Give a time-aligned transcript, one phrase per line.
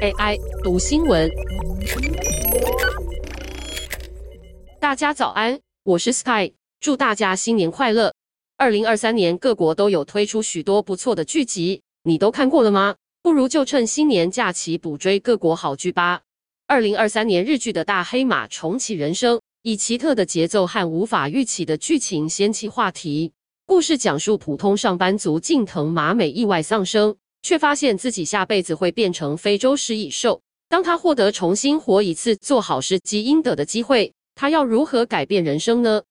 [0.00, 1.28] AI 读新闻。
[4.78, 8.14] 大家早安，我是 Sky，祝大家新年快乐。
[8.56, 12.94] 二零二三年各国都有推出许多不错的剧集，你都看过了吗？
[13.22, 16.20] 不如就趁新年假期补追各国好剧吧。
[16.68, 23.32] 二零二三年日剧的大黑马重启人生，以奇特的节奏和无法预期的剧情掀起话题。
[23.66, 27.16] 故事讲述普通上班族近藤麻美意外丧生。
[27.42, 30.40] 却发现自己下辈子会变成非洲食蚁兽。
[30.68, 36.02] 当他获得重新活一次、做好事积阴德的机会，他要如何改变人生呢？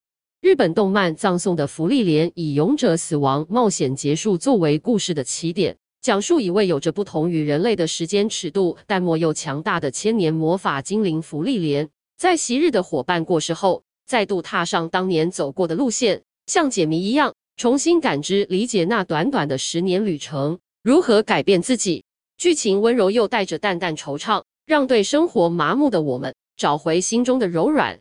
[0.41, 20.59] 日本动漫《葬送的芙莉莲》以勇者死亡冒险结束作为故事的起点，讲述一位有着不同于人类的时间尺度，但莫又强大的千年魔法精灵芙莉莲，在昔日的伙伴过世后，再度踏上当年走过的路线，像解谜一样，重新感知、理解那短短的十年旅程。
[20.87, 22.05] 如何改变自己？
[22.37, 27.99] 剧情温柔又带着淡淡惆怅，让对生活麻木的我们找回心中的柔软。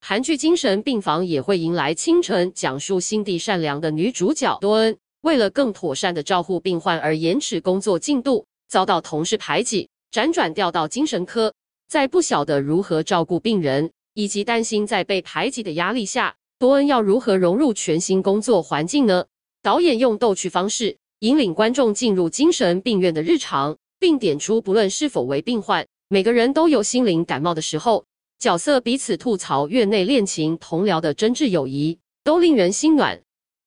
[0.00, 11.52] 韩剧《精神病房》也会迎来清晨，讲述心地善良的女主角多恩，为了更妥善的照顾病患而延迟工作进度，遭到同事排挤，辗转调到精神科。
[11.88, 19.24] 在不晓得如何照顾病人，以及担心在被排挤的压力下，多恩要如何融入全新工作环境呢？
[19.60, 28.04] 导演用逗趣方式，引领观众进入精神病院的日常，并点出不论是否为病患，每个人都有心灵感冒的时候。
[28.38, 33.20] 角色彼此吐槽院内恋情、同僚的真挚友谊，都令人心暖。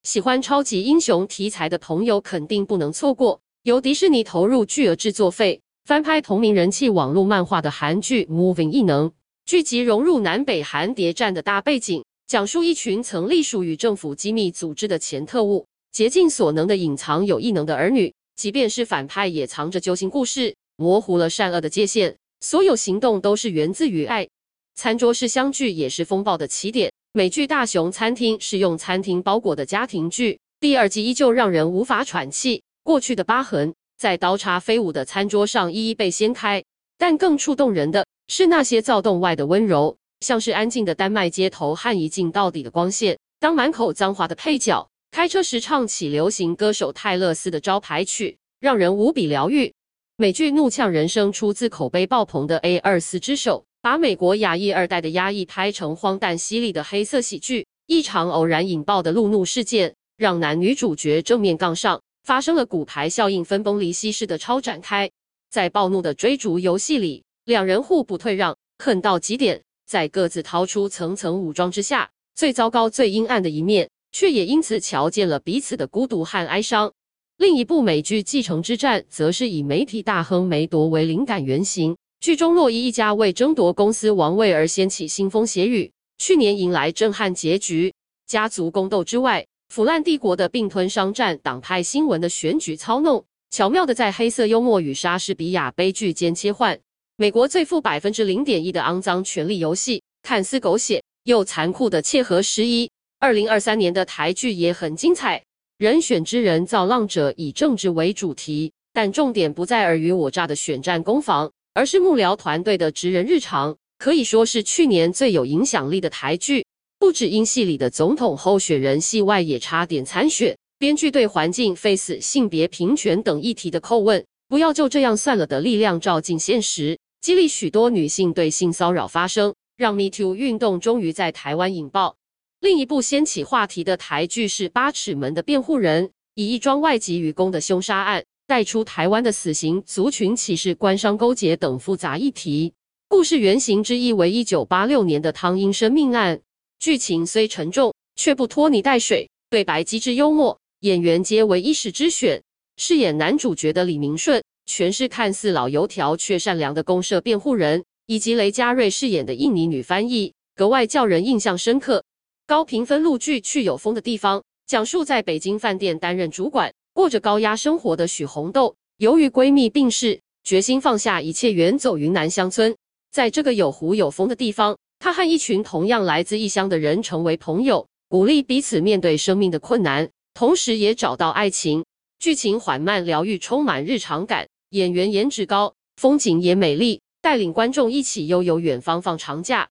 [0.04, 9.10] 喜欢超级英雄题材的朋友肯定不能错过，由迪士尼投入巨额制作费翻拍同名人气网络漫画的韩剧《Moving 异能》。
[9.46, 15.68] 剧集融入南北韩谍战的大背景，讲述一群曾隶属于政府机密组织的前特务。
[15.92, 22.16] 竭尽所能的隐藏有异能的儿女，即便是反派也藏着揪心故事，模糊了善恶的界限。
[22.40, 24.28] 所有行动都是源自于爱。
[24.74, 26.92] 餐桌式相聚也是风暴的起点。
[27.12, 32.64] 美剧《大熊餐厅》是用餐厅包裹的家庭剧，第二季依旧让人无法喘气。
[32.84, 36.64] 过去的疤痕在刀叉飞舞的餐桌上一一被掀开，
[36.98, 43.20] 但更触动人的是那些躁动外的温柔，像是安静的丹麦街头和一镜到底的光线。
[43.40, 44.88] 当满口脏话的配角。
[45.12, 49.74] 开车时唱起流行歌手泰勒斯的招牌曲，让人无比疗愈。
[50.16, 57.68] 美剧《怒呛人生》出自口碑爆棚的 A24 之手，把美国亚裔二代的压抑拍成荒诞犀利的黑色喜剧。
[57.88, 65.12] 一场偶然引爆的路怒事件，让男女主角正面杠上，发生了骨牌效应、分崩离析式的超展开。
[65.50, 73.90] 在暴怒的追逐游戏里，两人互不退让，恨到极点，在各自掏出层层武装之下，最糟糕、最阴暗的一面。
[74.12, 76.92] 却也因此瞧见了彼此的孤独和哀伤。
[77.38, 87.94] 另一部美剧《继承之战》则是以媒体大亨梅铎为灵感原型，剧中洛伊一家为争夺公司王位而掀起腥风血雨，去年迎来震撼结局。
[88.28, 96.80] 家族宫斗之外，腐烂帝国的并吞商战、党派新闻的选举操弄，巧妙的在黑色幽默与莎士比亚悲剧间切换。
[97.18, 102.90] 美国最富百分之零点一的肮脏权力游戏，看似狗血又残酷的切合时宜。
[103.22, 105.44] 二零二三年的台剧也很精彩，
[105.78, 116.66] 人选之人造浪者以政治为主题，但重点不在尔虞我诈的选战攻防，而是幕僚团队的职人日常，可以说是去年最有影响力的台剧。
[116.98, 132.16] 不止因戏里的总统候选人戏外也差点参选，编剧对环境、face、性别平权等议题的叩问，不要就这样算了的力量照进现实，激励许多女性对性骚扰发声，让 Me Too 运动终于在台湾引爆。
[132.62, 136.06] 另一部掀起话题的台剧是《八尺门的辩护人》，
[136.36, 142.72] 以一桩外籍渔工的凶杀案带出台湾的死刑、族群歧视、官商勾结等复杂议题。
[143.08, 146.40] 故事原型之一为一九八六年的汤英生命案，
[146.78, 152.44] 剧情虽沉重，却不拖泥带水，对白机智幽默，演员皆为一时之选。
[152.78, 162.04] 饰演男主角的李明顺，诠释看似老油条却善良的公社辩护人，以及雷佳瑞饰演的印尼女翻译，格外叫人印象深刻。
[162.52, 164.38] 高评分录剧《去有风的地方》
[164.68, 172.76] 讲述在北京饭店担任主管、过着高压生活的许红豆，由于闺蜜病逝，决心放下一切，远走云南乡村。
[173.10, 181.86] 在这个有湖有风的地方，她和一群同样来自异乡的人成为朋友，鼓励彼此面对生命的困难，同时也找到爱情。
[182.20, 189.70] 剧情缓慢疗愈，充满日常感，演员颜值高，风景也美丽，带领观众一起悠游远方放长假。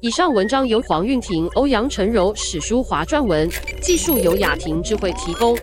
[0.00, 3.50] 以上文章由黄韵婷、欧阳陈柔史书华撰文，
[3.82, 5.58] 技术由雅婷智慧提供。